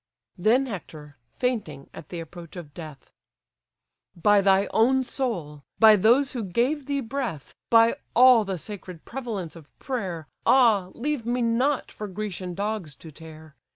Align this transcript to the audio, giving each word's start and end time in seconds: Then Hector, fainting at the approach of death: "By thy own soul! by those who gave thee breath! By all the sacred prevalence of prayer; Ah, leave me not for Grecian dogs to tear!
Then 0.35 0.65
Hector, 0.65 1.19
fainting 1.37 1.87
at 1.93 2.09
the 2.09 2.19
approach 2.19 2.55
of 2.55 2.73
death: 2.73 3.11
"By 4.15 4.41
thy 4.41 4.65
own 4.73 5.03
soul! 5.03 5.63
by 5.77 5.95
those 5.95 6.31
who 6.31 6.43
gave 6.43 6.87
thee 6.87 7.01
breath! 7.01 7.53
By 7.69 7.97
all 8.15 8.43
the 8.43 8.57
sacred 8.57 9.05
prevalence 9.05 9.55
of 9.55 9.77
prayer; 9.77 10.25
Ah, 10.43 10.89
leave 10.95 11.23
me 11.27 11.43
not 11.43 11.91
for 11.91 12.07
Grecian 12.07 12.55
dogs 12.55 12.95
to 12.95 13.11
tear! 13.11 13.55